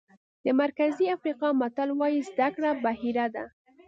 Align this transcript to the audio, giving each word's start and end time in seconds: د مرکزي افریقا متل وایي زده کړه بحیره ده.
د 0.45 0.47
مرکزي 0.61 1.05
افریقا 1.15 1.49
متل 1.61 1.89
وایي 1.99 2.21
زده 2.29 2.47
کړه 2.55 2.69
بحیره 2.83 3.25
ده. 3.35 3.45